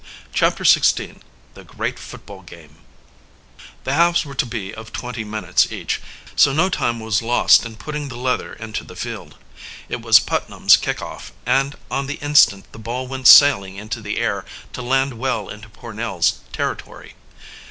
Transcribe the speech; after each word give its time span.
CHAPTER 0.33 0.63
XVI 0.63 1.17
THE 1.53 1.63
GREAT 1.63 1.99
FOOTBALL 1.99 2.41
GAME 2.41 2.77
The 3.83 3.93
halves 3.93 4.25
were 4.25 4.33
to 4.33 4.47
be 4.47 4.73
of 4.73 4.91
twenty 4.91 5.23
minutes 5.23 5.71
each, 5.71 6.01
so 6.35 6.53
no 6.53 6.69
time 6.69 6.99
was 6.99 7.21
lost 7.21 7.67
in 7.67 7.75
putting 7.75 8.09
the 8.09 8.17
leather 8.17 8.51
into 8.53 8.83
the 8.83 8.95
field. 8.95 9.35
It 9.89 10.01
was 10.01 10.17
Putnam's 10.19 10.75
kick 10.75 11.03
off, 11.03 11.31
and 11.45 11.75
on 11.91 12.07
the 12.07 12.15
instant 12.15 12.71
the 12.71 12.79
ball 12.79 13.07
went 13.07 13.27
sailing 13.27 13.75
into 13.75 14.01
the 14.01 14.17
air, 14.17 14.43
to 14.73 14.81
land 14.81 15.19
well 15.19 15.49
into 15.49 15.69
Pornell's 15.69 16.39
territory. 16.51 17.13